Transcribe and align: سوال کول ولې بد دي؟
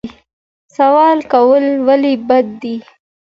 سوال 0.77 1.17
کول 1.33 1.65
ولې 1.87 2.13
بد 2.27 2.45
دي؟ 2.61 2.75